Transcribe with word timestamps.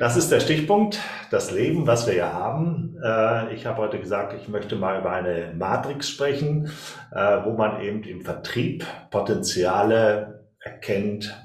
Das 0.00 0.16
ist 0.16 0.32
der 0.32 0.40
Stichpunkt, 0.40 0.98
das 1.30 1.50
Leben, 1.50 1.86
was 1.86 2.06
wir 2.06 2.14
ja 2.14 2.32
haben. 2.32 2.96
Äh, 3.04 3.52
ich 3.52 3.66
habe 3.66 3.82
heute 3.82 4.00
gesagt, 4.00 4.32
ich 4.32 4.48
möchte 4.48 4.74
mal 4.76 4.98
über 4.98 5.12
eine 5.12 5.52
Matrix 5.54 6.08
sprechen, 6.08 6.70
äh, 7.12 7.44
wo 7.44 7.52
man 7.52 7.82
eben 7.82 8.02
im 8.04 8.22
Vertrieb 8.22 8.86
Potenziale 9.10 10.48
erkennt, 10.58 11.38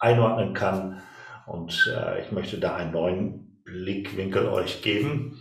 einordnen 0.00 0.54
kann. 0.54 1.02
Und 1.46 1.88
äh, 1.96 2.20
ich 2.20 2.32
möchte 2.32 2.58
da 2.58 2.74
einen 2.74 2.90
neuen 2.90 3.62
Blickwinkel 3.64 4.48
euch 4.48 4.82
geben, 4.82 5.40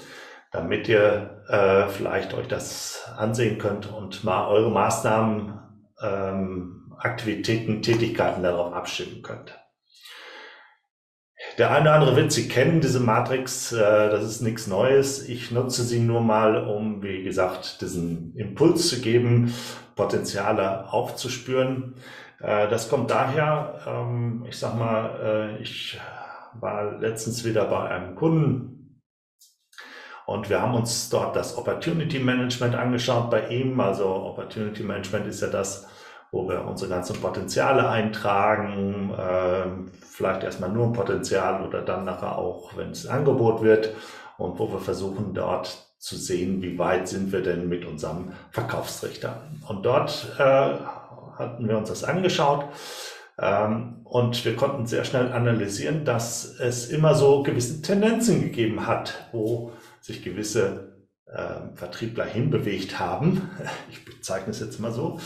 damit 0.51 0.87
ihr 0.87 1.41
vielleicht 1.89 2.33
euch 2.35 2.47
das 2.47 3.11
ansehen 3.17 3.57
könnt 3.57 3.91
und 3.91 4.23
mal 4.23 4.47
eure 4.47 4.71
Maßnahmen, 4.71 5.59
ähm, 6.01 6.93
Aktivitäten, 6.99 7.81
Tätigkeiten 7.81 8.43
darauf 8.43 8.71
abstimmen 8.71 9.23
könnt. 9.23 9.62
Der 11.57 11.69
eine 11.69 11.81
oder 11.81 11.93
andere 11.93 12.15
wird 12.15 12.31
sie 12.31 12.47
kennen, 12.47 12.81
diese 12.81 12.99
Matrix, 12.99 13.71
äh, 13.71 13.77
das 13.77 14.23
ist 14.23 14.41
nichts 14.41 14.65
Neues. 14.65 15.27
Ich 15.27 15.51
nutze 15.51 15.83
sie 15.83 15.99
nur 15.99 16.21
mal, 16.21 16.67
um, 16.67 17.03
wie 17.03 17.23
gesagt, 17.23 17.81
diesen 17.81 18.35
Impuls 18.35 18.89
zu 18.89 19.01
geben, 19.01 19.53
Potenziale 19.95 20.91
aufzuspüren. 20.91 21.95
Äh, 22.39 22.69
das 22.69 22.89
kommt 22.89 23.11
daher, 23.11 23.81
ähm, 23.85 24.45
ich 24.49 24.57
sag 24.57 24.77
mal, 24.77 25.55
äh, 25.59 25.61
ich 25.61 25.99
war 26.59 26.99
letztens 26.99 27.45
wieder 27.45 27.65
bei 27.65 27.89
einem 27.89 28.15
Kunden 28.15 28.99
und 30.25 30.49
wir 30.49 30.61
haben 30.61 30.73
uns 30.73 31.09
dort 31.09 31.35
das 31.35 31.57
Opportunity 31.57 32.19
Management 32.19 32.75
angeschaut 32.75 33.29
bei 33.29 33.47
ihm. 33.49 33.79
Also 33.79 34.07
Opportunity 34.07 34.83
Management 34.83 35.27
ist 35.27 35.41
ja 35.41 35.47
das, 35.47 35.87
wo 36.33 36.49
wir 36.49 36.65
unsere 36.65 36.89
ganzen 36.89 37.21
Potenziale 37.21 37.87
eintragen, 37.87 39.13
äh, 39.13 39.91
vielleicht 40.01 40.43
erstmal 40.43 40.71
nur 40.71 40.87
ein 40.87 40.93
Potenzial 40.93 41.63
oder 41.63 41.83
dann 41.83 42.05
nachher 42.05 42.39
auch, 42.39 42.75
wenn 42.75 42.89
es 42.89 43.05
ein 43.05 43.19
Angebot 43.19 43.61
wird 43.61 43.91
und 44.39 44.57
wo 44.57 44.69
wir 44.71 44.79
versuchen 44.79 45.35
dort 45.35 45.77
zu 45.99 46.17
sehen, 46.17 46.63
wie 46.63 46.79
weit 46.79 47.07
sind 47.07 47.31
wir 47.31 47.43
denn 47.43 47.69
mit 47.69 47.85
unserem 47.85 48.33
Verkaufsrichter. 48.49 49.43
Und 49.67 49.85
dort 49.85 50.35
äh, 50.39 50.41
hatten 51.37 51.69
wir 51.69 51.77
uns 51.77 51.89
das 51.89 52.03
angeschaut 52.03 52.65
ähm, 53.39 54.01
und 54.03 54.43
wir 54.43 54.55
konnten 54.55 54.87
sehr 54.87 55.05
schnell 55.05 55.31
analysieren, 55.31 56.03
dass 56.03 56.59
es 56.59 56.89
immer 56.89 57.13
so 57.13 57.43
gewisse 57.43 57.83
Tendenzen 57.83 58.41
gegeben 58.41 58.87
hat, 58.87 59.29
wo 59.33 59.71
sich 60.01 60.23
gewisse 60.23 60.93
äh, 61.27 61.75
Vertriebler 61.75 62.25
hinbewegt 62.25 62.99
haben. 62.99 63.51
Ich 63.91 64.03
bezeichne 64.03 64.49
es 64.49 64.59
jetzt 64.59 64.79
mal 64.79 64.91
so. 64.91 65.19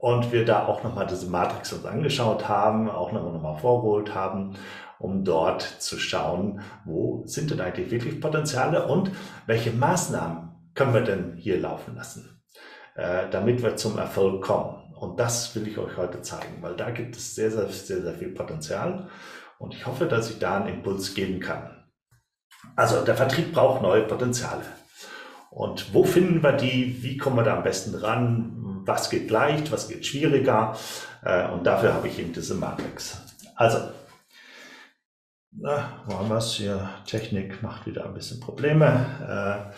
Und 0.00 0.32
wir 0.32 0.46
da 0.46 0.66
auch 0.66 0.82
nochmal 0.82 1.06
diese 1.06 1.26
Matrix 1.26 1.74
uns 1.74 1.84
angeschaut 1.84 2.48
haben, 2.48 2.88
auch 2.88 3.12
nochmal 3.12 3.32
noch 3.34 3.42
mal 3.42 3.56
vorgeholt 3.56 4.14
haben, 4.14 4.54
um 4.98 5.24
dort 5.24 5.60
zu 5.60 5.98
schauen, 5.98 6.62
wo 6.86 7.22
sind 7.26 7.50
denn 7.50 7.60
eigentlich 7.60 7.90
wirklich 7.90 8.18
Potenziale 8.18 8.86
und 8.86 9.10
welche 9.46 9.72
Maßnahmen 9.72 10.72
können 10.74 10.94
wir 10.94 11.02
denn 11.02 11.34
hier 11.36 11.60
laufen 11.60 11.96
lassen, 11.96 12.42
äh, 12.94 13.28
damit 13.30 13.62
wir 13.62 13.76
zum 13.76 13.98
Erfolg 13.98 14.42
kommen. 14.42 14.94
Und 14.94 15.20
das 15.20 15.54
will 15.54 15.68
ich 15.68 15.76
euch 15.76 15.96
heute 15.98 16.22
zeigen, 16.22 16.62
weil 16.62 16.76
da 16.76 16.90
gibt 16.90 17.16
es 17.16 17.34
sehr, 17.34 17.50
sehr, 17.50 17.68
sehr, 17.68 18.00
sehr 18.00 18.14
viel 18.14 18.30
Potenzial 18.30 19.08
und 19.58 19.74
ich 19.74 19.86
hoffe, 19.86 20.06
dass 20.06 20.30
ich 20.30 20.38
da 20.38 20.56
einen 20.56 20.76
Impuls 20.76 21.14
geben 21.14 21.40
kann. 21.40 21.84
Also 22.74 23.04
der 23.04 23.16
Vertrieb 23.16 23.52
braucht 23.52 23.82
neue 23.82 24.02
Potenziale. 24.04 24.62
Und 25.50 25.92
wo 25.92 26.04
finden 26.04 26.42
wir 26.42 26.52
die? 26.52 27.02
Wie 27.02 27.16
kommen 27.16 27.36
wir 27.36 27.42
da 27.42 27.56
am 27.56 27.64
besten 27.64 27.94
ran? 27.96 28.59
Was 28.86 29.10
geht 29.10 29.30
leicht, 29.30 29.72
was 29.72 29.88
geht 29.88 30.06
schwieriger. 30.06 30.76
Äh, 31.24 31.48
und 31.48 31.66
dafür 31.66 31.94
habe 31.94 32.08
ich 32.08 32.18
eben 32.18 32.32
diese 32.32 32.54
Matrix. 32.54 33.20
Also, 33.56 33.78
na, 35.52 36.02
wo 36.06 36.18
haben 36.18 36.28
wir 36.28 36.36
es 36.36 36.52
hier? 36.52 36.88
Technik 37.06 37.62
macht 37.62 37.86
wieder 37.86 38.04
ein 38.04 38.14
bisschen 38.14 38.40
Probleme. 38.40 39.66
Äh, 39.72 39.74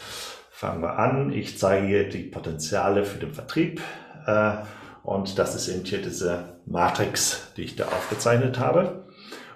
fangen 0.51 0.83
wir 0.83 0.99
an. 0.99 1.33
Ich 1.33 1.59
zeige 1.59 1.87
hier 1.87 2.09
die 2.09 2.25
Potenziale 2.25 3.05
für 3.05 3.19
den 3.19 3.33
Vertrieb. 3.33 3.81
Äh, 4.27 4.57
und 5.03 5.39
das 5.39 5.55
ist 5.55 5.69
eben 5.69 5.85
hier 5.85 6.01
diese 6.01 6.61
Matrix, 6.67 7.53
die 7.57 7.63
ich 7.63 7.77
da 7.77 7.87
aufgezeichnet 7.87 8.59
habe. 8.59 9.07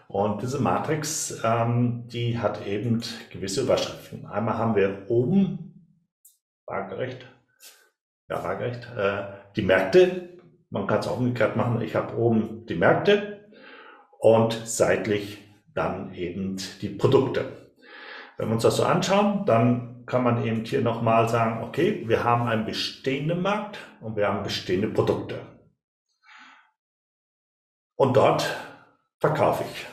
Und 0.08 0.42
diese 0.42 0.60
Matrix, 0.60 1.40
ähm, 1.44 2.08
die 2.08 2.38
hat 2.38 2.66
eben 2.66 3.02
gewisse 3.30 3.62
Überschriften. 3.62 4.26
Einmal 4.26 4.56
haben 4.56 4.76
wir 4.76 5.04
oben, 5.08 5.94
waagerecht, 6.66 7.26
ja, 8.28 8.42
waagerecht, 8.42 8.88
äh, 8.96 9.24
die 9.56 9.62
Märkte. 9.62 10.28
Man 10.70 10.86
kann 10.86 11.00
es 11.00 11.08
auch 11.08 11.18
umgekehrt 11.18 11.56
machen. 11.56 11.80
Ich 11.80 11.94
habe 11.94 12.16
oben 12.16 12.66
die 12.66 12.74
Märkte 12.74 13.48
und 14.18 14.60
seitlich 14.64 15.38
dann 15.74 16.14
eben 16.14 16.56
die 16.80 16.90
Produkte. 16.90 17.52
Wenn 18.36 18.48
wir 18.48 18.54
uns 18.54 18.62
das 18.62 18.76
so 18.76 18.84
anschauen, 18.84 19.44
dann 19.46 20.04
kann 20.06 20.22
man 20.22 20.44
eben 20.44 20.64
hier 20.64 20.82
nochmal 20.82 21.28
sagen, 21.28 21.64
okay, 21.64 22.04
wir 22.06 22.22
haben 22.22 22.46
einen 22.46 22.64
bestehenden 22.64 23.42
Markt 23.42 23.78
und 24.00 24.14
wir 24.16 24.28
haben 24.28 24.44
bestehende 24.44 24.86
Produkte. 24.88 25.40
Und 27.96 28.16
dort 28.16 28.56
verkaufe 29.18 29.64
ich. 29.64 29.86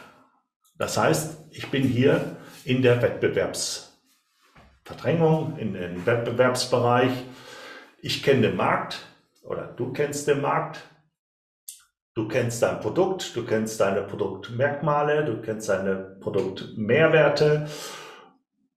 Das 0.78 0.98
heißt, 0.98 1.48
ich 1.52 1.72
bin 1.72 1.84
hier 1.84 2.38
in 2.66 2.82
der 2.82 3.02
Wettbewerbsverdrängung, 3.02 5.58
in 5.58 5.74
den 5.74 6.06
Wettbewerbsbereich 6.06 7.12
ich 8.06 8.22
kenne 8.22 8.50
den 8.50 8.58
Markt 8.58 9.00
oder 9.44 9.74
du 9.76 9.92
kennst 9.94 10.28
den 10.28 10.42
Markt, 10.42 10.82
du 12.16 12.28
kennst 12.28 12.62
dein 12.64 12.80
Produkt, 12.80 13.36
du 13.36 13.46
kennst 13.46 13.80
deine 13.80 14.02
Produktmerkmale, 14.02 15.26
du 15.26 15.42
kennst 15.42 15.70
deine 15.70 16.18
Produktmehrwerte, 16.20 17.68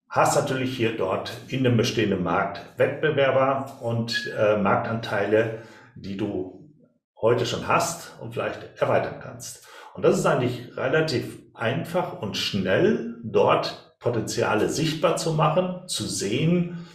hast 0.09 0.37
natürlich 0.37 0.77
hier 0.77 0.97
dort 0.97 1.33
in 1.49 1.65
dem 1.65 1.77
bestehenden 1.77 2.23
Markt 2.23 2.61
Wettbewerber 2.79 3.79
und 3.81 4.33
äh, 4.37 4.57
Marktanteile, 4.57 5.63
die 5.95 6.17
du 6.17 6.73
heute 7.21 7.47
schon 7.47 7.67
hast 7.67 8.19
und 8.21 8.33
vielleicht 8.33 8.81
erweitern 8.81 9.21
kannst. 9.21 9.67
Und 9.95 10.05
das 10.05 10.19
ist 10.19 10.27
eigentlich 10.27 10.77
relativ 10.77 11.39
einfach 11.55 12.21
und 12.21 12.37
schnell, 12.37 13.17
dort 13.25 13.97
Potenziale 13.99 14.69
sichtbar 14.69 15.17
zu 15.17 15.33
machen, 15.33 15.89
zu 15.89 16.05
sehen, 16.05 16.87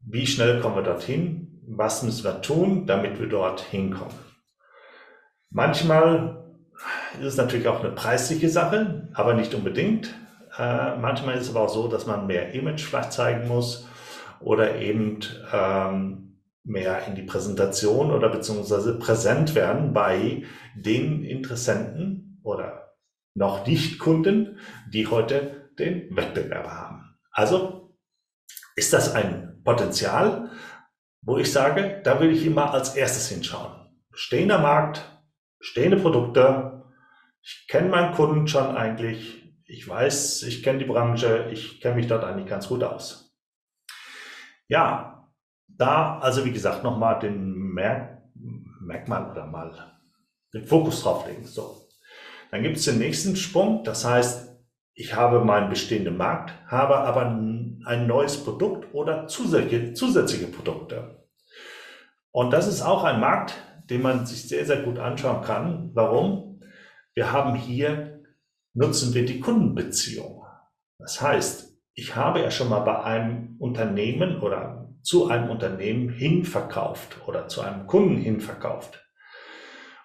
wie 0.00 0.26
schnell 0.26 0.60
kommen 0.60 0.76
wir 0.76 0.82
dorthin? 0.82 1.53
Was 1.66 2.02
müssen 2.02 2.24
wir 2.24 2.42
tun, 2.42 2.86
damit 2.86 3.18
wir 3.18 3.28
dort 3.28 3.60
hinkommen? 3.60 4.14
Manchmal 5.50 6.44
ist 7.18 7.26
es 7.26 7.36
natürlich 7.36 7.68
auch 7.68 7.80
eine 7.80 7.92
preisliche 7.92 8.48
Sache, 8.48 9.08
aber 9.14 9.34
nicht 9.34 9.54
unbedingt. 9.54 10.14
Äh, 10.58 10.96
manchmal 10.96 11.36
ist 11.36 11.42
es 11.42 11.50
aber 11.50 11.64
auch 11.64 11.68
so, 11.68 11.88
dass 11.88 12.06
man 12.06 12.26
mehr 12.26 12.52
Image 12.52 12.82
vielleicht 12.82 13.12
zeigen 13.12 13.48
muss 13.48 13.88
oder 14.40 14.76
eben 14.76 15.20
ähm, 15.52 16.40
mehr 16.64 17.06
in 17.06 17.14
die 17.14 17.22
Präsentation 17.22 18.10
oder 18.10 18.28
beziehungsweise 18.28 18.98
präsent 18.98 19.54
werden 19.54 19.92
bei 19.92 20.44
den 20.74 21.24
Interessenten 21.24 22.40
oder 22.42 22.94
noch 23.34 23.66
nicht 23.66 23.98
Kunden, 23.98 24.58
die 24.88 25.06
heute 25.06 25.70
den 25.78 26.14
Wettbewerber 26.14 26.72
haben. 26.72 27.16
Also 27.30 27.96
ist 28.76 28.92
das 28.92 29.14
ein 29.14 29.60
Potenzial, 29.64 30.50
wo 31.24 31.38
ich 31.38 31.50
sage, 31.50 32.00
da 32.04 32.20
will 32.20 32.30
ich 32.30 32.44
immer 32.46 32.72
als 32.72 32.94
erstes 32.94 33.28
hinschauen. 33.28 33.72
Stehender 34.12 34.58
Markt, 34.58 35.02
stehende 35.60 35.96
Produkte, 35.96 36.84
ich 37.42 37.66
kenne 37.68 37.88
meinen 37.88 38.14
Kunden 38.14 38.46
schon 38.46 38.76
eigentlich, 38.76 39.42
ich 39.66 39.88
weiß, 39.88 40.42
ich 40.44 40.62
kenne 40.62 40.78
die 40.78 40.84
Branche, 40.84 41.48
ich 41.52 41.80
kenne 41.80 41.96
mich 41.96 42.06
dort 42.06 42.24
eigentlich 42.24 42.48
ganz 42.48 42.68
gut 42.68 42.82
aus. 42.82 43.34
Ja, 44.68 45.28
da 45.66 46.18
also 46.18 46.44
wie 46.44 46.52
gesagt 46.52 46.84
nochmal 46.84 47.18
den 47.18 47.52
Merk 47.52 48.14
Merkmal 48.80 49.30
oder 49.30 49.46
mal 49.46 49.72
den 50.52 50.66
Fokus 50.66 51.02
drauf 51.02 51.26
legen. 51.26 51.46
So. 51.46 51.88
Dann 52.50 52.62
gibt 52.62 52.76
es 52.76 52.84
den 52.84 52.98
nächsten 52.98 53.34
Sprung, 53.34 53.82
das 53.82 54.04
heißt, 54.04 54.54
ich 54.94 55.14
habe 55.14 55.44
meinen 55.44 55.70
bestehenden 55.70 56.16
Markt, 56.16 56.52
habe 56.68 56.98
aber 56.98 57.22
ein 57.22 58.06
neues 58.06 58.44
Produkt 58.44 58.94
oder 58.94 59.26
zusätzliche, 59.26 59.94
zusätzliche 59.94 60.46
Produkte. 60.46 61.23
Und 62.34 62.50
das 62.50 62.66
ist 62.66 62.82
auch 62.82 63.04
ein 63.04 63.20
Markt, 63.20 63.54
den 63.88 64.02
man 64.02 64.26
sich 64.26 64.48
sehr, 64.48 64.66
sehr 64.66 64.82
gut 64.82 64.98
anschauen 64.98 65.42
kann. 65.42 65.90
Warum? 65.94 66.60
Wir 67.14 67.30
haben 67.30 67.54
hier, 67.54 68.24
nutzen 68.72 69.14
wir 69.14 69.24
die 69.24 69.38
Kundenbeziehung. 69.38 70.44
Das 70.98 71.20
heißt, 71.20 71.78
ich 71.94 72.16
habe 72.16 72.40
ja 72.40 72.50
schon 72.50 72.70
mal 72.70 72.80
bei 72.80 73.04
einem 73.04 73.56
Unternehmen 73.60 74.40
oder 74.40 74.92
zu 75.02 75.28
einem 75.28 75.48
Unternehmen 75.48 76.08
hinverkauft 76.08 77.18
oder 77.28 77.46
zu 77.46 77.60
einem 77.60 77.86
Kunden 77.86 78.16
hinverkauft. 78.16 79.08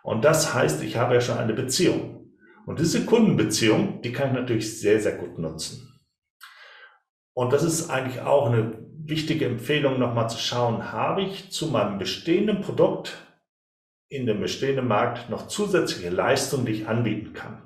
Und 0.03 0.23
das 0.23 0.53
heißt, 0.53 0.83
ich 0.83 0.97
habe 0.97 1.15
ja 1.15 1.21
schon 1.21 1.39
eine 1.39 1.53
Beziehung. 1.53 2.35
Und 2.67 2.79
diese 2.79 3.05
Kundenbeziehung, 3.05 4.03
die 4.03 4.11
kann 4.11 4.27
ich 4.27 4.33
natürlich 4.35 4.79
sehr, 4.79 4.99
sehr 4.99 5.17
gut 5.17 5.39
nutzen. 5.39 5.99
Und 7.33 7.53
das 7.53 7.63
ist 7.63 7.89
eigentlich 7.89 8.21
auch 8.21 8.51
eine 8.51 8.88
wichtige 9.09 9.45
Empfehlung, 9.45 9.99
nochmal 9.99 10.29
zu 10.29 10.37
schauen, 10.37 10.91
habe 10.91 11.21
ich 11.21 11.51
zu 11.51 11.67
meinem 11.67 11.97
bestehenden 11.97 12.61
Produkt 12.61 13.17
in 14.09 14.25
dem 14.25 14.39
bestehenden 14.39 14.87
Markt 14.87 15.29
noch 15.29 15.47
zusätzliche 15.47 16.09
Leistungen, 16.09 16.65
die 16.65 16.73
ich 16.73 16.87
anbieten 16.87 17.33
kann. 17.33 17.61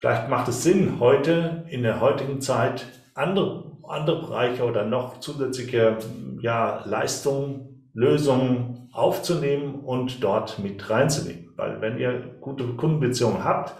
Vielleicht 0.00 0.28
macht 0.28 0.48
es 0.48 0.62
Sinn, 0.62 1.00
heute 1.00 1.64
in 1.68 1.82
der 1.82 2.00
heutigen 2.00 2.40
Zeit 2.40 2.86
andere, 3.14 3.78
andere 3.86 4.20
Bereiche 4.20 4.64
oder 4.64 4.84
noch 4.84 5.20
zusätzliche 5.20 5.98
ja, 6.40 6.84
Leistungen, 6.86 7.90
Lösungen 7.92 8.88
aufzunehmen 8.92 9.80
und 9.80 10.22
dort 10.22 10.58
mit 10.60 10.88
reinzunehmen. 10.88 11.52
Weil 11.56 11.80
wenn 11.80 11.98
ihr 11.98 12.36
gute 12.40 12.64
Kundenbeziehungen 12.64 13.42
habt, 13.42 13.74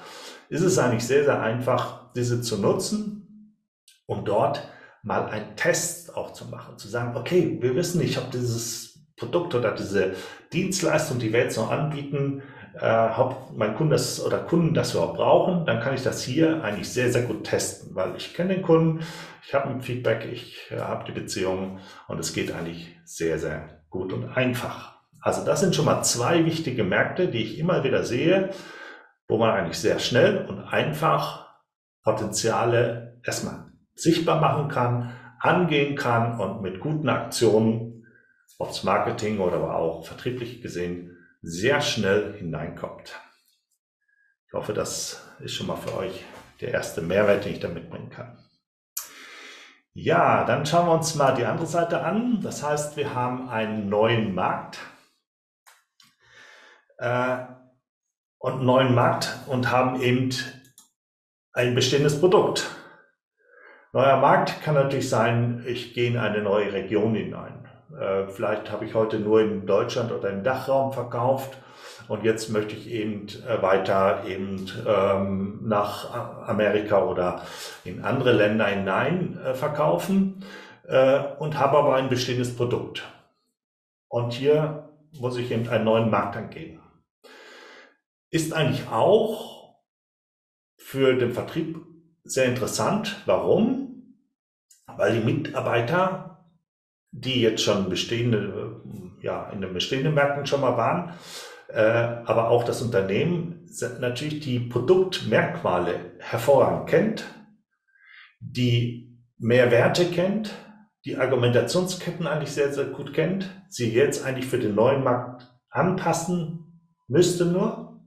ist 0.48 0.62
es 0.62 0.78
eigentlich 0.78 1.06
sehr, 1.06 1.24
sehr 1.24 1.40
einfach, 1.40 2.12
diese 2.14 2.40
zu 2.40 2.58
nutzen, 2.58 3.54
um 4.06 4.24
dort 4.24 4.68
mal 5.02 5.26
einen 5.26 5.56
Test 5.56 6.16
auch 6.16 6.32
zu 6.32 6.46
machen. 6.46 6.78
Zu 6.78 6.88
sagen, 6.88 7.16
okay, 7.16 7.58
wir 7.60 7.74
wissen 7.74 8.00
nicht, 8.00 8.18
ob 8.18 8.30
dieses 8.30 9.06
Produkt 9.16 9.54
oder 9.54 9.72
diese 9.72 10.14
Dienstleistung, 10.52 11.18
die 11.18 11.32
wir 11.32 11.40
jetzt 11.40 11.56
noch 11.56 11.70
anbieten, 11.70 12.42
äh, 12.80 13.08
ob 13.16 13.52
mein 13.56 13.74
Kunde 13.74 13.96
das 13.96 14.24
oder 14.24 14.38
Kunden 14.38 14.74
das 14.74 14.92
überhaupt 14.92 15.16
brauchen, 15.16 15.66
dann 15.66 15.80
kann 15.80 15.94
ich 15.94 16.02
das 16.02 16.22
hier 16.22 16.62
eigentlich 16.62 16.88
sehr, 16.88 17.10
sehr 17.12 17.22
gut 17.22 17.44
testen, 17.44 17.94
weil 17.94 18.14
ich 18.16 18.34
kenne 18.34 18.54
den 18.54 18.62
Kunden, 18.62 19.04
ich 19.44 19.54
habe 19.54 19.68
ein 19.68 19.80
Feedback, 19.80 20.28
ich 20.30 20.70
äh, 20.70 20.78
habe 20.78 21.04
die 21.04 21.18
Beziehung 21.18 21.80
und 22.06 22.20
es 22.20 22.32
geht 22.32 22.52
eigentlich 22.52 22.96
sehr, 23.04 23.38
sehr 23.38 23.82
gut 23.90 24.12
und 24.12 24.36
einfach. 24.36 24.98
Also 25.20 25.44
das 25.44 25.60
sind 25.60 25.74
schon 25.74 25.86
mal 25.86 26.02
zwei 26.02 26.44
wichtige 26.44 26.84
Märkte, 26.84 27.28
die 27.28 27.42
ich 27.42 27.58
immer 27.58 27.82
wieder 27.82 28.04
sehe, 28.04 28.50
wo 29.26 29.38
man 29.38 29.50
eigentlich 29.50 29.78
sehr 29.78 29.98
schnell 29.98 30.46
und 30.46 30.60
einfach 30.60 31.48
Potenziale 32.04 33.20
erstmal 33.24 33.67
sichtbar 34.00 34.40
machen 34.40 34.68
kann, 34.68 35.12
angehen 35.40 35.96
kann 35.96 36.40
und 36.40 36.62
mit 36.62 36.80
guten 36.80 37.08
Aktionen, 37.08 38.06
es 38.60 38.82
Marketing 38.82 39.38
oder 39.38 39.56
aber 39.56 39.76
auch 39.76 40.04
vertrieblich 40.04 40.60
gesehen, 40.60 41.16
sehr 41.42 41.80
schnell 41.80 42.34
hineinkommt. 42.36 43.20
Ich 44.46 44.52
hoffe, 44.54 44.72
das 44.72 45.22
ist 45.40 45.54
schon 45.54 45.66
mal 45.66 45.76
für 45.76 45.96
euch 45.96 46.24
der 46.60 46.72
erste 46.72 47.02
Mehrwert, 47.02 47.44
den 47.44 47.52
ich 47.52 47.60
da 47.60 47.68
mitbringen 47.68 48.10
kann. 48.10 48.38
Ja, 49.92 50.44
dann 50.44 50.64
schauen 50.64 50.86
wir 50.86 50.92
uns 50.92 51.14
mal 51.14 51.34
die 51.34 51.44
andere 51.44 51.66
Seite 51.66 52.02
an. 52.02 52.40
Das 52.40 52.62
heißt, 52.62 52.96
wir 52.96 53.14
haben 53.14 53.48
einen 53.48 53.88
neuen 53.88 54.34
Markt 54.34 54.78
äh, 56.98 57.38
und 58.38 58.62
neuen 58.62 58.94
Markt 58.94 59.38
und 59.46 59.70
haben 59.70 60.00
eben 60.00 60.30
ein 61.52 61.74
bestehendes 61.74 62.20
Produkt. 62.20 62.77
Neuer 63.94 64.18
Markt 64.18 64.62
kann 64.62 64.74
natürlich 64.74 65.08
sein, 65.08 65.64
ich 65.66 65.94
gehe 65.94 66.10
in 66.10 66.18
eine 66.18 66.42
neue 66.42 66.74
Region 66.74 67.14
hinein. 67.14 67.66
Äh, 67.98 68.26
vielleicht 68.26 68.70
habe 68.70 68.84
ich 68.84 68.94
heute 68.94 69.18
nur 69.18 69.40
in 69.40 69.64
Deutschland 69.64 70.12
oder 70.12 70.28
im 70.28 70.44
Dachraum 70.44 70.92
verkauft 70.92 71.56
und 72.06 72.22
jetzt 72.22 72.50
möchte 72.50 72.74
ich 72.74 72.90
eben 72.90 73.28
äh, 73.48 73.62
weiter 73.62 74.24
eben 74.26 74.70
ähm, 74.86 75.60
nach 75.62 76.46
Amerika 76.46 77.02
oder 77.02 77.42
in 77.84 78.04
andere 78.04 78.32
Länder 78.32 78.66
hinein 78.66 79.38
äh, 79.42 79.54
verkaufen 79.54 80.44
und 81.38 81.58
habe 81.58 81.76
aber 81.76 81.96
ein 81.96 82.08
bestehendes 82.08 82.56
Produkt. 82.56 83.06
Und 84.08 84.32
hier 84.32 84.88
muss 85.20 85.36
ich 85.36 85.50
eben 85.50 85.68
einen 85.68 85.84
neuen 85.84 86.08
Markt 86.08 86.34
angehen. 86.34 86.80
Ist 88.30 88.54
eigentlich 88.54 88.88
auch 88.88 89.74
für 90.78 91.12
den 91.12 91.32
Vertrieb 91.32 91.87
sehr 92.28 92.46
interessant. 92.46 93.22
Warum? 93.26 94.14
Weil 94.86 95.20
die 95.20 95.24
Mitarbeiter, 95.24 96.46
die 97.10 97.40
jetzt 97.40 97.62
schon 97.62 97.88
bestehende, 97.88 98.82
ja, 99.20 99.50
in 99.50 99.60
den 99.60 99.72
bestehenden 99.72 100.14
Märkten 100.14 100.46
schon 100.46 100.60
mal 100.60 100.76
waren, 100.76 101.14
äh, 101.68 101.80
aber 101.80 102.48
auch 102.50 102.64
das 102.64 102.82
Unternehmen 102.82 103.66
natürlich 104.00 104.40
die 104.40 104.60
Produktmerkmale 104.60 106.16
hervorragend 106.18 106.88
kennt, 106.88 107.24
die 108.40 109.18
Mehrwerte 109.38 110.06
kennt, 110.06 110.54
die 111.04 111.16
Argumentationsketten 111.16 112.26
eigentlich 112.26 112.52
sehr, 112.52 112.72
sehr 112.72 112.86
gut 112.86 113.14
kennt, 113.14 113.50
sie 113.68 113.92
jetzt 113.92 114.24
eigentlich 114.24 114.46
für 114.46 114.58
den 114.58 114.74
neuen 114.74 115.04
Markt 115.04 115.46
anpassen 115.70 116.82
müsste 117.06 117.46
nur 117.46 117.97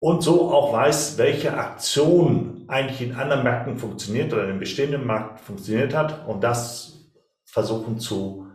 und 0.00 0.22
so 0.22 0.50
auch 0.50 0.72
weiß, 0.72 1.18
welche 1.18 1.56
Aktion 1.56 2.64
eigentlich 2.68 3.02
in 3.02 3.14
anderen 3.14 3.44
Märkten 3.44 3.76
funktioniert 3.76 4.32
oder 4.32 4.42
in 4.42 4.48
dem 4.48 4.58
bestehenden 4.58 5.06
Markt 5.06 5.40
funktioniert 5.40 5.94
hat 5.94 6.26
und 6.26 6.42
das 6.42 7.10
versuchen 7.44 7.98
zu 7.98 8.46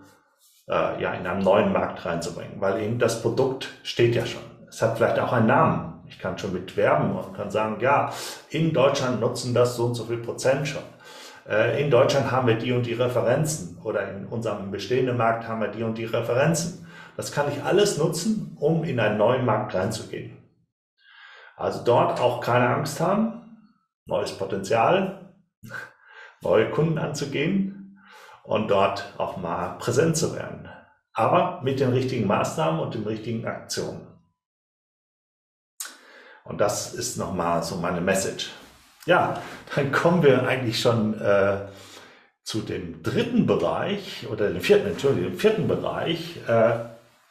äh, 0.68 1.02
ja, 1.02 1.14
in 1.14 1.28
einem 1.28 1.44
neuen 1.44 1.72
Markt 1.72 2.06
reinzubringen, 2.06 2.60
weil 2.60 2.82
eben 2.82 2.98
das 2.98 3.22
Produkt 3.22 3.70
steht 3.84 4.16
ja 4.16 4.26
schon. 4.26 4.42
Es 4.68 4.82
hat 4.82 4.98
vielleicht 4.98 5.20
auch 5.20 5.32
einen 5.32 5.48
Namen. 5.48 5.94
Ich 6.08 6.20
kann 6.20 6.38
schon 6.38 6.54
mit 6.54 6.76
werben 6.78 7.16
und 7.16 7.36
kann 7.36 7.52
sagen, 7.52 7.78
ja, 7.80 8.12
in 8.50 8.74
Deutschland 8.74 9.22
nutzen 9.22 9.54
das 9.54 9.76
so 9.76 9.86
und 9.86 9.96
so 9.96 10.06
viel 10.06 10.18
Prozent 10.18 10.68
schon. 10.68 10.84
Äh, 11.48 11.82
in 11.82 11.92
Deutschland 11.92 12.32
haben 12.32 12.48
wir 12.48 12.56
die 12.56 12.72
und 12.72 12.86
die 12.86 12.94
Referenzen 12.94 13.78
oder 13.84 14.10
in 14.10 14.26
unserem 14.26 14.72
bestehenden 14.72 15.18
Markt 15.18 15.48
haben 15.48 15.62
wir 15.62 15.68
die 15.68 15.84
und 15.84 15.98
die 15.98 16.06
Referenzen. 16.06 16.88
Das 17.18 17.32
kann 17.32 17.52
ich 17.52 17.64
alles 17.64 17.98
nutzen, 17.98 18.58
um 18.60 18.84
in 18.84 19.00
einen 19.00 19.18
neuen 19.18 19.46
Markt 19.46 19.76
reinzugehen. 19.76 20.45
Also 21.56 21.84
dort 21.84 22.20
auch 22.20 22.42
keine 22.42 22.70
Angst 22.70 23.00
haben, 23.00 23.58
neues 24.06 24.38
Potenzial, 24.38 25.34
neue 26.42 26.70
Kunden 26.70 26.98
anzugehen 26.98 28.00
und 28.44 28.70
dort 28.70 29.14
auch 29.18 29.38
mal 29.38 29.78
präsent 29.78 30.18
zu 30.18 30.36
werden. 30.36 30.70
Aber 31.14 31.62
mit 31.62 31.80
den 31.80 31.94
richtigen 31.94 32.28
Maßnahmen 32.28 32.80
und 32.82 32.94
den 32.94 33.06
richtigen 33.06 33.48
Aktionen. 33.48 34.08
Und 36.44 36.60
das 36.60 36.94
ist 36.94 37.18
nochmal 37.18 37.64
so 37.64 37.78
meine 37.78 38.02
Message. 38.02 38.52
Ja, 39.06 39.42
dann 39.76 39.92
kommen 39.92 40.24
wir 40.24 40.48
eigentlich 40.48 40.80
schon 40.80 41.20
äh, 41.20 41.66
zu 42.44 42.62
dem 42.62 43.02
dritten 43.02 43.48
Bereich 43.48 44.28
oder 44.32 44.50
dem 44.50 44.62
vierten, 44.62 44.88
Entschuldigung, 44.88 45.32
dem 45.32 45.40
vierten 45.40 45.68
Bereich. 45.68 46.38
Äh, 46.48 46.86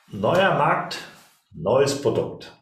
neuer 0.09 0.55
Markt, 0.55 0.99
neues 1.53 2.01
Produkt. 2.01 2.53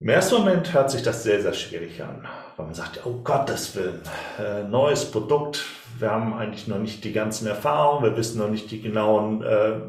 Im 0.00 0.10
ersten 0.10 0.36
Moment 0.36 0.72
hört 0.74 0.92
sich 0.92 1.02
das 1.02 1.24
sehr, 1.24 1.42
sehr 1.42 1.52
schwierig 1.52 2.00
an, 2.00 2.24
weil 2.56 2.66
man 2.66 2.74
sagt, 2.74 3.04
oh 3.04 3.20
Gottes 3.24 3.74
Willen, 3.74 4.00
äh, 4.38 4.62
neues 4.62 5.10
Produkt, 5.10 5.64
wir 5.98 6.12
haben 6.12 6.34
eigentlich 6.34 6.68
noch 6.68 6.78
nicht 6.78 7.02
die 7.02 7.12
ganzen 7.12 7.48
Erfahrungen, 7.48 8.04
wir 8.04 8.16
wissen 8.16 8.38
noch 8.38 8.48
nicht 8.48 8.70
die 8.70 8.80
genauen 8.80 9.42
äh, 9.42 9.80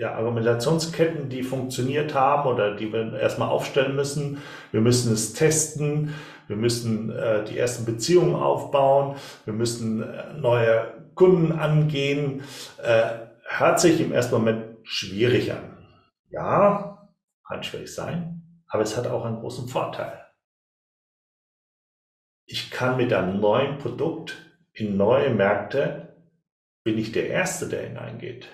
ja, 0.00 0.14
Argumentationsketten, 0.14 1.30
die 1.30 1.42
funktioniert 1.42 2.14
haben 2.14 2.48
oder 2.48 2.76
die 2.76 2.92
wir 2.92 3.18
erstmal 3.18 3.48
aufstellen 3.48 3.96
müssen. 3.96 4.38
Wir 4.70 4.80
müssen 4.80 5.12
es 5.12 5.32
testen, 5.32 6.14
wir 6.46 6.56
müssen 6.56 7.10
äh, 7.10 7.42
die 7.42 7.58
ersten 7.58 7.86
Beziehungen 7.86 8.36
aufbauen, 8.36 9.16
wir 9.44 9.52
müssen 9.52 10.00
äh, 10.00 10.34
neue 10.34 10.92
Kunden 11.16 11.50
angehen. 11.50 12.42
Äh, 12.80 13.08
hört 13.48 13.80
sich 13.80 14.00
im 14.00 14.12
ersten 14.12 14.36
Moment 14.36 14.64
schwierig 14.84 15.50
an. 15.50 15.76
Ja, 16.30 17.08
kann 17.48 17.64
schwierig 17.64 17.92
sein 17.92 18.38
aber 18.68 18.82
es 18.82 18.96
hat 18.96 19.06
auch 19.06 19.24
einen 19.24 19.40
großen 19.40 19.68
Vorteil. 19.68 20.24
Ich 22.46 22.70
kann 22.70 22.96
mit 22.96 23.12
einem 23.12 23.40
neuen 23.40 23.78
Produkt 23.78 24.36
in 24.72 24.96
neue 24.96 25.30
Märkte, 25.30 26.16
bin 26.82 26.96
ich 26.96 27.12
der 27.12 27.28
Erste, 27.28 27.68
der 27.68 27.82
hineingeht. 27.82 28.48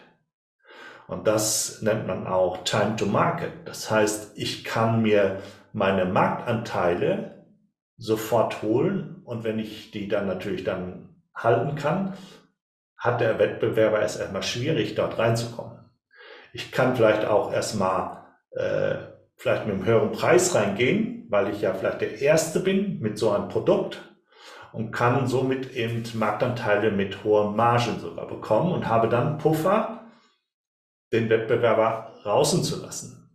Und 1.06 1.26
das 1.26 1.83
nennt 1.83 2.06
man 2.06 2.26
auch 2.26 2.64
Time 2.64 2.97
to 2.97 3.06
Market. 3.06 3.52
Das 3.66 3.90
heißt, 3.90 4.37
ich 4.37 4.64
kann 4.64 5.02
mir 5.02 5.42
meine 5.73 6.06
Marktanteile 6.06 7.47
sofort 7.97 8.62
holen 8.62 9.23
und 9.25 9.44
wenn 9.44 9.59
ich 9.59 9.90
die 9.90 10.09
dann 10.09 10.26
natürlich 10.26 10.64
dann 10.64 11.14
halten 11.35 11.76
kann, 11.76 12.16
hat 12.97 13.21
der 13.21 13.38
Wettbewerber 13.38 14.00
es 14.00 14.16
erstmal 14.16 14.42
schwierig, 14.42 14.94
dort 14.94 15.18
reinzukommen. 15.18 15.78
Ich 16.52 16.73
kann 16.73 16.97
vielleicht 16.97 17.26
auch 17.26 17.52
erstmal 17.52 18.25
äh, 18.52 19.13
vielleicht 19.37 19.67
mit 19.67 19.75
einem 19.75 19.85
höheren 19.85 20.12
Preis 20.12 20.55
reingehen, 20.55 21.26
weil 21.29 21.50
ich 21.50 21.61
ja 21.61 21.75
vielleicht 21.75 22.00
der 22.00 22.21
Erste 22.21 22.61
bin 22.61 23.00
mit 23.00 23.19
so 23.19 23.31
einem 23.31 23.49
Produkt 23.49 24.03
und 24.73 24.91
kann 24.91 25.26
somit 25.26 25.75
eben 25.75 26.03
Marktanteile 26.14 26.91
mit 26.91 27.25
hohen 27.25 27.55
Margen 27.55 28.00
sogar 28.00 28.26
bekommen 28.26 28.73
und 28.73 28.88
habe 28.88 29.09
dann 29.09 29.38
Puffer, 29.38 30.11
den 31.12 31.31
Wettbewerber 31.31 32.12
draußen 32.23 32.64
zu 32.64 32.83
lassen. 32.83 33.31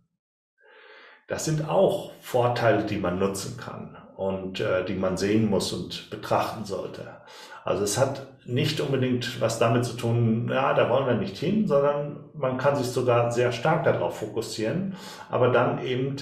Das 1.28 1.44
sind 1.44 1.68
auch 1.68 2.12
Vorteile, 2.20 2.84
die 2.84 2.98
man 2.98 3.18
nutzen 3.18 3.56
kann 3.56 3.96
und 4.16 4.60
äh, 4.60 4.84
die 4.84 4.94
man 4.94 5.16
sehen 5.16 5.48
muss 5.48 5.72
und 5.72 6.10
betrachten 6.10 6.64
sollte. 6.64 7.22
Also 7.64 7.84
es 7.84 7.96
hat 7.96 8.26
nicht 8.44 8.80
unbedingt 8.80 9.40
was 9.40 9.58
damit 9.58 9.84
zu 9.84 9.96
tun, 9.96 10.48
ja, 10.50 10.74
da 10.74 10.88
wollen 10.88 11.06
wir 11.06 11.14
nicht 11.14 11.36
hin, 11.36 11.66
sondern 11.66 12.24
man 12.34 12.58
kann 12.58 12.76
sich 12.76 12.86
sogar 12.86 13.30
sehr 13.30 13.52
stark 13.52 13.84
darauf 13.84 14.18
fokussieren, 14.18 14.96
aber 15.28 15.48
dann 15.48 15.84
eben 15.84 16.16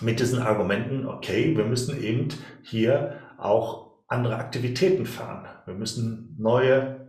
mit 0.00 0.20
diesen 0.20 0.40
Argumenten, 0.40 1.06
okay, 1.06 1.56
wir 1.56 1.64
müssen 1.64 2.02
eben 2.02 2.28
hier 2.62 3.14
auch 3.38 3.88
andere 4.08 4.36
Aktivitäten 4.36 5.06
fahren. 5.06 5.46
Wir 5.66 5.74
müssen 5.74 6.36
neue 6.38 7.08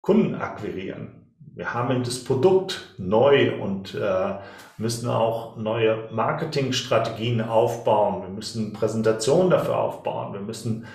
Kunden 0.00 0.34
akquirieren. 0.34 1.18
wir 1.54 1.74
haben 1.74 2.02
das 2.02 2.24
Produkt 2.24 2.94
neu 2.98 3.60
und 3.60 3.94
äh, 3.94 4.34
müssen 4.78 5.08
auch 5.08 5.56
neue 5.56 6.08
Marketingstrategien 6.10 7.40
aufbauen. 7.42 8.22
Wir 8.22 8.30
müssen 8.30 8.72
Präsentationen 8.72 9.50
dafür 9.50 9.78
aufbauen. 9.78 10.32
Wir 10.32 10.40
müssen 10.40 10.86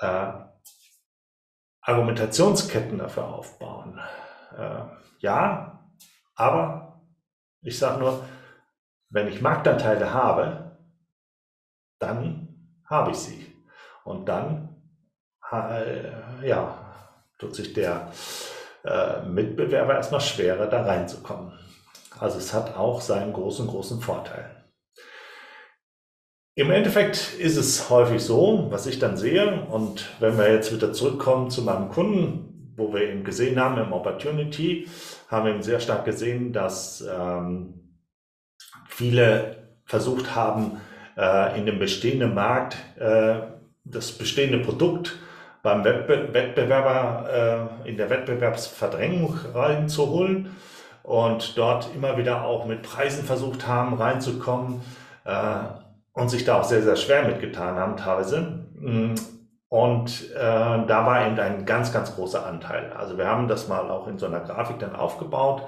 äh, 0.00 0.32
Argumentationsketten 1.88 2.98
dafür 2.98 3.28
aufbauen. 3.28 3.98
Äh, 4.56 4.80
ja, 5.20 5.80
aber 6.34 7.00
ich 7.62 7.78
sage 7.78 7.98
nur, 7.98 8.24
wenn 9.08 9.28
ich 9.28 9.40
Marktanteile 9.40 10.12
habe, 10.12 10.76
dann 11.98 12.76
habe 12.84 13.12
ich 13.12 13.16
sie. 13.16 13.54
Und 14.04 14.26
dann 14.26 14.76
äh, 15.50 16.46
ja, 16.46 16.74
tut 17.38 17.54
sich 17.54 17.72
der 17.72 18.12
äh, 18.84 19.22
Mitbewerber 19.22 19.94
erstmal 19.94 20.20
schwerer, 20.20 20.66
da 20.66 20.82
reinzukommen. 20.82 21.58
Also 22.20 22.36
es 22.38 22.52
hat 22.52 22.76
auch 22.76 23.00
seinen 23.00 23.32
großen, 23.32 23.66
großen 23.66 24.00
Vorteil. 24.02 24.57
Im 26.58 26.72
Endeffekt 26.72 27.34
ist 27.38 27.56
es 27.56 27.88
häufig 27.88 28.20
so, 28.20 28.66
was 28.70 28.88
ich 28.88 28.98
dann 28.98 29.16
sehe, 29.16 29.62
und 29.70 30.06
wenn 30.18 30.36
wir 30.36 30.52
jetzt 30.52 30.74
wieder 30.74 30.92
zurückkommen 30.92 31.50
zu 31.50 31.62
meinem 31.62 31.88
Kunden, 31.88 32.72
wo 32.76 32.92
wir 32.92 33.02
eben 33.02 33.22
gesehen 33.22 33.60
haben 33.60 33.78
im 33.78 33.92
Opportunity, 33.92 34.88
haben 35.30 35.46
wir 35.46 35.52
eben 35.52 35.62
sehr 35.62 35.78
stark 35.78 36.04
gesehen, 36.04 36.52
dass 36.52 37.00
ähm, 37.16 37.94
viele 38.88 39.68
versucht 39.84 40.34
haben, 40.34 40.80
äh, 41.16 41.56
in 41.56 41.64
dem 41.64 41.78
bestehenden 41.78 42.34
Markt 42.34 42.76
äh, 42.98 43.36
das 43.84 44.10
bestehende 44.10 44.58
Produkt 44.58 45.14
beim 45.62 45.84
Wettbewerber 45.84 47.70
äh, 47.84 47.88
in 47.88 47.96
der 47.96 48.10
Wettbewerbsverdrängung 48.10 49.38
reinzuholen 49.54 50.56
und 51.04 51.56
dort 51.56 51.94
immer 51.94 52.18
wieder 52.18 52.44
auch 52.44 52.66
mit 52.66 52.82
Preisen 52.82 53.24
versucht 53.24 53.68
haben 53.68 53.94
reinzukommen 53.94 54.80
äh, 55.24 55.58
und 56.18 56.28
sich 56.28 56.44
da 56.44 56.60
auch 56.60 56.64
sehr, 56.64 56.82
sehr 56.82 56.96
schwer 56.96 57.26
mitgetan 57.28 57.76
haben 57.76 57.96
teilweise. 57.96 58.66
Mm, 58.74 59.14
und 59.70 60.30
äh, 60.32 60.36
da 60.36 61.06
war 61.06 61.26
eben 61.26 61.38
ein 61.38 61.66
ganz, 61.66 61.92
ganz 61.92 62.14
großer 62.14 62.44
Anteil. 62.44 62.90
Also 62.94 63.18
wir 63.18 63.26
haben 63.26 63.48
das 63.48 63.68
mal 63.68 63.90
auch 63.90 64.08
in 64.08 64.18
so 64.18 64.26
einer 64.26 64.40
Grafik 64.40 64.78
dann 64.78 64.96
aufgebaut, 64.96 65.62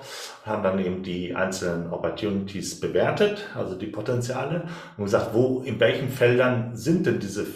haben 0.44 0.62
dann 0.62 0.78
eben 0.78 1.02
die 1.02 1.36
einzelnen 1.36 1.92
Opportunities 1.92 2.80
bewertet, 2.80 3.46
also 3.54 3.76
die 3.76 3.88
Potenziale, 3.88 4.66
und 4.96 5.04
gesagt, 5.04 5.34
wo, 5.34 5.60
in 5.60 5.78
welchen 5.78 6.08
Feldern 6.08 6.74
sind 6.74 7.06
denn 7.06 7.20
diese, 7.20 7.46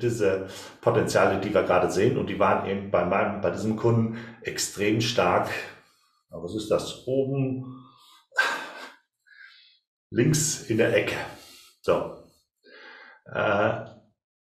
diese 0.00 0.48
Potenziale, 0.80 1.38
die 1.38 1.52
wir 1.52 1.62
gerade 1.62 1.90
sehen? 1.90 2.16
Und 2.16 2.30
die 2.30 2.38
waren 2.38 2.66
eben 2.66 2.90
bei 2.90 3.04
meinem, 3.04 3.42
bei 3.42 3.50
diesem 3.50 3.76
Kunden 3.76 4.16
extrem 4.42 5.02
stark. 5.02 5.50
Was 6.30 6.54
ist 6.54 6.70
das? 6.70 7.06
Oben 7.06 7.76
links 10.10 10.62
in 10.62 10.78
der 10.78 10.96
Ecke. 10.96 11.14
So. 11.82 12.19
Äh, 13.26 13.70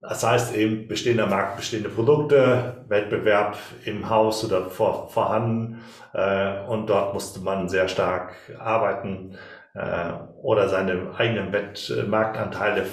das 0.01 0.25
heißt 0.25 0.55
eben 0.55 0.87
bestehender 0.87 1.27
Markt, 1.27 1.57
bestehende 1.57 1.89
Produkte, 1.89 2.83
Wettbewerb 2.87 3.55
im 3.85 4.09
Haus 4.09 4.43
oder 4.43 4.65
vor, 4.65 5.09
vorhanden 5.09 5.83
äh, 6.13 6.61
und 6.67 6.89
dort 6.89 7.13
musste 7.13 7.39
man 7.39 7.69
sehr 7.69 7.87
stark 7.87 8.33
arbeiten 8.57 9.37
äh, 9.75 10.13
oder 10.41 10.69
seine 10.69 11.13
eigenen 11.15 11.53
Wettmarktanteile 11.53 12.83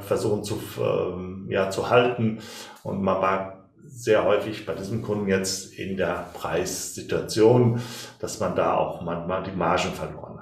versuchen 0.00 0.42
zu, 0.42 0.60
äh, 0.80 1.52
ja, 1.54 1.70
zu 1.70 1.90
halten 1.90 2.40
und 2.82 3.02
man 3.02 3.22
war 3.22 3.58
sehr 3.86 4.24
häufig 4.24 4.66
bei 4.66 4.74
diesem 4.74 5.02
Kunden 5.02 5.28
jetzt 5.28 5.72
in 5.74 5.96
der 5.96 6.26
Preissituation, 6.34 7.80
dass 8.20 8.40
man 8.40 8.56
da 8.56 8.74
auch 8.74 9.00
manchmal 9.00 9.44
die 9.44 9.52
Margen 9.52 9.92
verloren. 9.92 10.37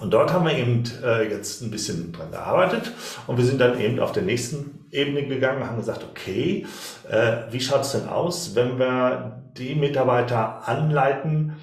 Und 0.00 0.12
dort 0.12 0.32
haben 0.32 0.46
wir 0.46 0.56
eben 0.56 0.82
äh, 1.04 1.28
jetzt 1.28 1.62
ein 1.62 1.70
bisschen 1.70 2.12
dran 2.12 2.30
gearbeitet. 2.30 2.92
Und 3.26 3.36
wir 3.36 3.44
sind 3.44 3.60
dann 3.60 3.78
eben 3.78 4.00
auf 4.00 4.12
der 4.12 4.22
nächsten 4.22 4.86
Ebene 4.90 5.26
gegangen 5.26 5.62
und 5.62 5.68
haben 5.68 5.76
gesagt, 5.76 6.04
okay, 6.10 6.66
äh, 7.08 7.32
wie 7.50 7.60
schaut 7.60 7.82
es 7.82 7.92
denn 7.92 8.08
aus, 8.08 8.54
wenn 8.54 8.78
wir 8.78 9.42
die 9.56 9.74
Mitarbeiter 9.74 10.66
anleiten, 10.66 11.56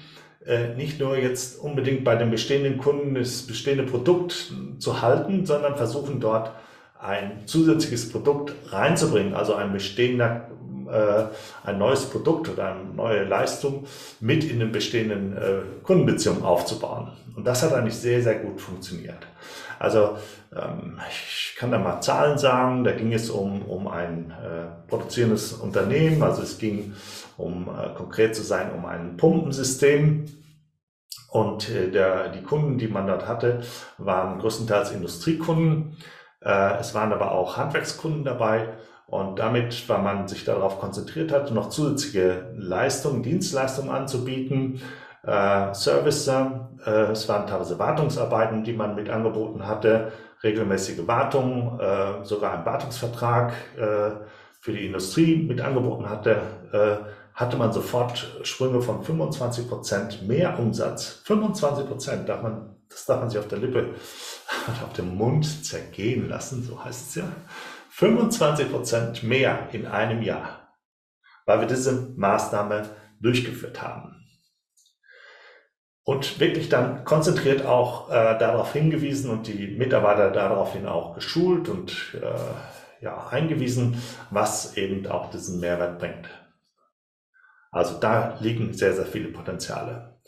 äh, 0.46 0.74
nicht 0.76 1.00
nur 1.00 1.18
jetzt 1.18 1.58
unbedingt 1.58 2.04
bei 2.04 2.14
den 2.14 2.30
bestehenden 2.30 2.78
Kunden 2.78 3.14
das 3.14 3.42
bestehende 3.42 3.84
Produkt 3.84 4.52
zu 4.78 5.02
halten, 5.02 5.44
sondern 5.44 5.76
versuchen 5.76 6.20
dort 6.20 6.52
ein 7.00 7.42
zusätzliches 7.46 8.10
Produkt 8.10 8.54
reinzubringen, 8.72 9.34
also 9.34 9.54
ein 9.54 9.72
bestehender 9.72 10.48
äh, 10.88 11.24
ein 11.64 11.78
neues 11.78 12.06
Produkt 12.06 12.48
oder 12.48 12.72
eine 12.72 12.84
neue 12.84 13.24
Leistung 13.24 13.86
mit 14.20 14.44
in 14.44 14.60
den 14.60 14.72
bestehenden 14.72 15.36
äh, 15.36 15.60
Kundenbeziehungen 15.82 16.42
aufzubauen. 16.42 17.12
Und 17.36 17.46
das 17.46 17.62
hat 17.62 17.72
eigentlich 17.72 17.96
sehr, 17.96 18.22
sehr 18.22 18.36
gut 18.36 18.60
funktioniert. 18.60 19.26
Also 19.78 20.16
ähm, 20.54 20.98
ich 21.08 21.54
kann 21.58 21.70
da 21.70 21.78
mal 21.78 22.00
Zahlen 22.00 22.38
sagen, 22.38 22.84
da 22.84 22.92
ging 22.92 23.12
es 23.12 23.30
um, 23.30 23.62
um 23.62 23.86
ein 23.86 24.30
äh, 24.30 24.88
produzierendes 24.88 25.52
Unternehmen, 25.52 26.22
also 26.22 26.42
es 26.42 26.58
ging 26.58 26.94
um 27.36 27.68
konkret 27.96 28.34
zu 28.34 28.42
sein, 28.42 28.72
um 28.76 28.84
ein 28.84 29.16
Pumpensystem. 29.16 30.26
Und 31.30 31.68
der, 31.68 32.30
die 32.30 32.42
Kunden, 32.42 32.78
die 32.78 32.88
man 32.88 33.06
dort 33.06 33.28
hatte, 33.28 33.60
waren 33.96 34.40
größtenteils 34.40 34.90
Industriekunden. 34.90 35.96
Es 36.40 36.94
waren 36.94 37.12
aber 37.12 37.30
auch 37.30 37.56
Handwerkskunden 37.56 38.24
dabei 38.24 38.70
und 39.08 39.38
damit, 39.38 39.88
weil 39.88 40.02
man 40.02 40.28
sich 40.28 40.44
darauf 40.44 40.78
konzentriert 40.78 41.32
hat, 41.32 41.50
noch 41.50 41.70
zusätzliche 41.70 42.52
Leistungen, 42.56 43.22
Dienstleistungen 43.22 43.90
anzubieten, 43.90 44.82
äh, 45.22 45.74
Service, 45.74 46.28
äh, 46.28 46.90
es 47.10 47.28
waren 47.28 47.46
teilweise 47.46 47.78
Wartungsarbeiten, 47.78 48.64
die 48.64 48.74
man 48.74 48.94
mit 48.94 49.08
angeboten 49.08 49.66
hatte, 49.66 50.12
regelmäßige 50.42 51.06
Wartungen, 51.06 51.80
äh, 51.80 52.24
sogar 52.24 52.58
ein 52.58 52.66
Wartungsvertrag 52.66 53.52
äh, 53.76 54.10
für 54.60 54.72
die 54.72 54.86
Industrie 54.86 55.36
mit 55.36 55.62
angeboten 55.62 56.08
hatte, 56.08 56.42
äh, 56.72 56.96
hatte 57.32 57.56
man 57.56 57.72
sofort 57.72 58.40
Sprünge 58.42 58.82
von 58.82 59.02
25 59.02 59.68
Prozent 59.68 60.28
mehr 60.28 60.58
Umsatz. 60.58 61.22
25 61.24 61.86
Prozent, 61.86 62.28
darf 62.28 62.42
man, 62.42 62.76
das 62.90 63.06
darf 63.06 63.20
man 63.20 63.30
sich 63.30 63.38
auf 63.38 63.48
der 63.48 63.58
Lippe, 63.58 63.94
auf 64.84 64.92
dem 64.92 65.16
Mund 65.16 65.64
zergehen 65.64 66.28
lassen, 66.28 66.62
so 66.62 66.84
heißt 66.84 67.08
es 67.08 67.14
ja. 67.14 67.24
25 67.98 68.70
Prozent 68.70 69.22
mehr 69.24 69.70
in 69.72 69.84
einem 69.84 70.22
Jahr, 70.22 70.72
weil 71.46 71.58
wir 71.58 71.66
diese 71.66 72.14
Maßnahme 72.16 72.88
durchgeführt 73.20 73.82
haben. 73.82 74.24
Und 76.04 76.38
wirklich 76.38 76.68
dann 76.68 77.04
konzentriert 77.04 77.66
auch 77.66 78.08
äh, 78.08 78.38
darauf 78.38 78.72
hingewiesen 78.72 79.30
und 79.30 79.48
die 79.48 79.76
Mitarbeiter 79.76 80.30
daraufhin 80.30 80.86
auch 80.86 81.16
geschult 81.16 81.68
und 81.68 82.14
äh, 82.22 83.04
ja, 83.04 83.26
eingewiesen, 83.30 84.00
was 84.30 84.76
eben 84.76 85.04
auch 85.08 85.30
diesen 85.30 85.58
Mehrwert 85.58 85.98
bringt. 85.98 86.28
Also 87.72 87.98
da 87.98 88.38
liegen 88.38 88.74
sehr, 88.74 88.92
sehr 88.92 89.06
viele 89.06 89.28
Potenziale. 89.28 90.20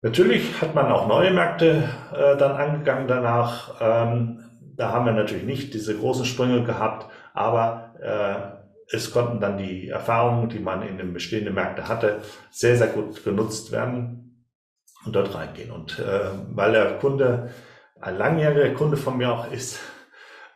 Natürlich 0.00 0.60
hat 0.62 0.74
man 0.74 0.90
auch 0.90 1.06
neue 1.06 1.32
Märkte 1.32 1.86
äh, 2.14 2.36
dann 2.38 2.52
angegangen 2.52 3.06
danach. 3.06 3.74
Ähm, 3.78 4.51
da 4.82 4.90
haben 4.90 5.06
wir 5.06 5.12
natürlich 5.12 5.44
nicht 5.44 5.74
diese 5.74 5.96
großen 5.96 6.24
Sprünge 6.24 6.64
gehabt, 6.64 7.06
aber 7.34 7.94
äh, 8.00 8.94
es 8.96 9.12
konnten 9.12 9.38
dann 9.38 9.56
die 9.56 9.88
Erfahrungen, 9.88 10.48
die 10.48 10.58
man 10.58 10.82
in 10.82 10.98
den 10.98 11.12
bestehenden 11.12 11.54
Märkten 11.54 11.86
hatte, 11.86 12.20
sehr, 12.50 12.76
sehr 12.76 12.88
gut 12.88 13.22
genutzt 13.22 13.70
werden 13.70 14.44
und 15.06 15.14
dort 15.14 15.36
reingehen. 15.36 15.70
Und 15.70 16.00
äh, 16.00 16.30
weil 16.50 16.72
der 16.72 16.98
Kunde 16.98 17.50
ein 18.00 18.18
langjähriger 18.18 18.74
Kunde 18.74 18.96
von 18.96 19.16
mir 19.18 19.32
auch 19.32 19.52
ist, 19.52 19.78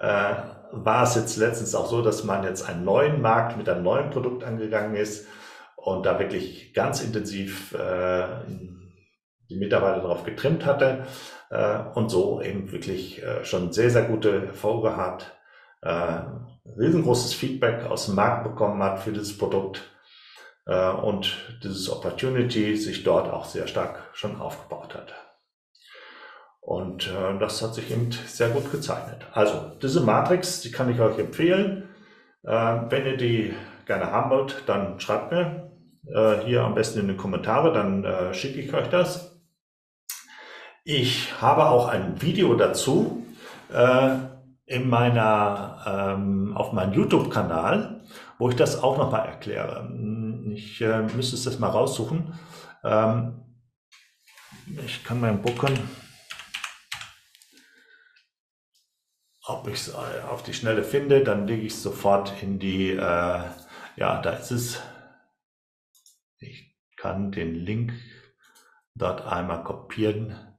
äh, 0.01 0.35
war 0.73 1.05
es 1.05 1.15
jetzt 1.15 1.37
letztens 1.37 1.77
auch 1.77 1.87
so, 1.87 2.03
dass 2.03 2.25
man 2.25 2.43
jetzt 2.43 2.69
einen 2.69 2.85
neuen 2.85 3.23
Markt 3.23 3.57
mit 3.57 3.69
einem 3.69 3.85
neuen 3.85 4.11
Produkt 4.11 4.43
angegangen 4.43 4.97
ist 4.97 5.29
und 5.77 6.05
da 6.05 6.19
wirklich 6.19 6.75
ganz 6.75 7.01
intensiv 7.01 7.73
äh, 7.75 8.27
die 9.49 9.57
Mitarbeiter 9.57 10.01
darauf 10.01 10.25
getrimmt 10.25 10.65
hatte 10.65 11.07
äh, 11.51 11.79
und 11.95 12.11
so 12.11 12.41
eben 12.43 12.71
wirklich 12.73 13.23
äh, 13.23 13.45
schon 13.45 13.73
sehr, 13.73 13.91
sehr 13.91 14.05
gute 14.05 14.47
Erfolge 14.47 14.97
hat, 14.97 15.37
äh, 15.83 16.21
riesengroßes 16.79 17.35
Feedback 17.35 17.85
aus 17.85 18.07
dem 18.07 18.17
Markt 18.17 18.45
bekommen 18.45 18.83
hat 18.83 19.01
für 19.01 19.13
dieses 19.13 19.37
Produkt 19.37 19.83
äh, 20.67 20.91
und 20.91 21.37
dieses 21.63 21.91
Opportunity 21.91 22.77
sich 22.77 23.05
dort 23.05 23.33
auch 23.33 23.45
sehr 23.45 23.67
stark 23.67 24.11
schon 24.13 24.41
aufgebaut 24.41 24.95
hat. 24.95 25.15
Und 26.61 27.07
äh, 27.07 27.39
das 27.39 27.63
hat 27.63 27.75
sich 27.75 27.93
eben 27.93 28.11
sehr 28.11 28.49
gut 28.49 28.73
gezeichnet. 28.73 29.25
Also 29.33 29.73
diese 29.81 30.01
Matrix, 30.01 30.63
die 30.63 30.73
kann 30.73 30.91
ich 30.91 31.01
euch 31.01 31.17
empfehlen. 31.19 31.89
Äh, 32.43 32.51
wenn 32.89 33.07
ihr 33.07 33.17
die 33.17 33.55
gerne 33.87 34.11
haben 34.11 34.31
wollt, 34.31 34.65
dann 34.67 34.99
schreibt 34.99 35.31
mir 35.31 35.71
äh, 36.13 36.45
hier 36.45 36.63
am 36.63 36.75
besten 36.75 36.99
in 36.99 37.09
die 37.09 37.17
Kommentare, 37.17 37.73
dann 37.73 38.05
äh, 38.05 38.35
schicke 38.35 38.61
ich 38.61 38.75
euch 38.75 38.89
das. 38.89 39.36
Ich 40.89 41.43
habe 41.43 41.67
auch 41.67 41.89
ein 41.89 42.23
Video 42.23 42.55
dazu 42.55 43.27
äh, 43.73 44.19
in 44.67 44.89
meiner, 44.89 45.83
ähm, 45.85 46.57
auf 46.57 46.73
meinem 46.73 46.93
YouTube-Kanal, 46.93 48.05
wo 48.39 48.51
ich 48.51 48.55
das 48.55 48.85
auch 48.85 48.97
nochmal 48.97 49.27
erkläre. 49.27 49.91
Ich 50.55 50.81
äh, 50.81 51.03
müsste 51.03 51.35
es 51.35 51.43
das 51.43 51.59
mal 51.59 51.71
raussuchen. 51.71 52.39
Ähm, 52.85 53.43
ich 54.85 55.03
kann 55.03 55.21
mal 55.21 55.37
gucken, 55.39 55.77
ob 59.45 59.67
ich 59.67 59.75
es 59.75 59.93
auf 59.93 60.45
die 60.45 60.55
Schnelle 60.55 60.85
finde. 60.85 61.25
Dann 61.25 61.49
lege 61.49 61.63
ich 61.63 61.73
es 61.73 61.83
sofort 61.83 62.33
in 62.45 62.61
die, 62.61 62.93
äh, 62.93 63.41
ja, 63.97 64.21
da 64.23 64.31
ist 64.31 64.53
es. 64.53 64.81
Ich 66.39 66.77
kann 66.97 67.33
den 67.33 67.57
Link 67.57 67.93
dort 68.95 69.27
einmal 69.27 69.65
kopieren 69.65 70.56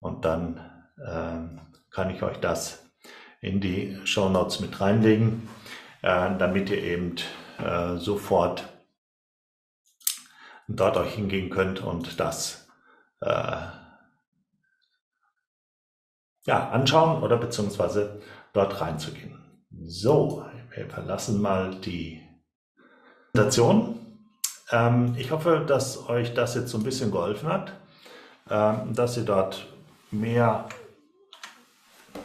und 0.00 0.24
dann 0.24 0.60
ähm, 1.06 1.60
kann 1.90 2.10
ich 2.10 2.22
euch 2.22 2.38
das 2.38 2.84
in 3.40 3.60
die 3.60 3.98
Show 4.04 4.28
Notes 4.28 4.60
mit 4.60 4.80
reinlegen, 4.80 5.48
äh, 6.02 6.36
damit 6.36 6.70
ihr 6.70 6.82
eben 6.82 7.16
äh, 7.58 7.96
sofort 7.96 8.68
dort 10.68 10.96
euch 10.96 11.14
hingehen 11.14 11.50
könnt 11.50 11.80
und 11.80 12.20
das 12.20 12.68
äh, 13.20 13.56
ja, 16.44 16.70
anschauen 16.70 17.22
oder 17.22 17.36
beziehungsweise 17.36 18.20
dort 18.52 18.80
reinzugehen. 18.80 19.38
So, 19.84 20.44
wir 20.74 20.88
verlassen 20.88 21.40
mal 21.40 21.74
die 21.76 22.22
Präsentation. 23.32 24.00
Ähm, 24.70 25.14
ich 25.16 25.30
hoffe, 25.30 25.64
dass 25.66 26.08
euch 26.08 26.34
das 26.34 26.54
jetzt 26.54 26.70
so 26.70 26.78
ein 26.78 26.84
bisschen 26.84 27.10
geholfen 27.10 27.48
hat, 27.48 27.72
ähm, 28.48 28.94
dass 28.94 29.16
ihr 29.16 29.24
dort 29.24 29.66
mehr 30.10 30.68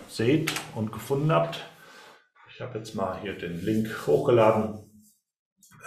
seht 0.08 0.54
und 0.76 0.92
gefunden 0.92 1.32
habt. 1.32 1.66
Ich 2.54 2.62
habe 2.62 2.78
jetzt 2.78 2.96
mal 2.96 3.20
hier 3.22 3.38
den 3.38 3.64
Link 3.64 4.08
hochgeladen. 4.08 4.80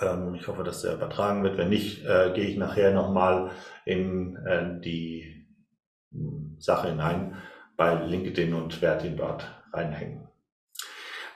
Ähm, 0.01 0.35
ich 0.35 0.47
hoffe, 0.49 0.65
dass 0.65 0.83
der 0.83 0.95
übertragen 0.95 1.43
wird. 1.43 1.57
Wenn 1.57 1.71
nicht, 1.71 2.05
äh, 2.05 2.33
gehe 2.35 2.47
ich 2.47 2.59
nachher 2.59 2.93
nochmal 2.93 3.51
in 3.85 4.37
äh, 4.37 4.81
die 4.81 5.47
hm, 6.13 6.57
Sache 6.59 6.89
hinein 6.89 7.37
bei 7.77 7.95
LinkedIn 7.95 8.55
und 8.55 8.83
werde 8.83 9.07
ihn 9.07 9.17
dort 9.17 9.47
reinhängen. 9.73 10.29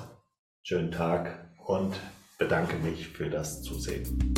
schönen 0.64 0.92
Tag 0.92 1.52
und 1.66 1.96
bedanke 2.38 2.76
mich 2.78 3.08
für 3.10 3.30
das 3.30 3.64
Zusehen. 3.64 4.34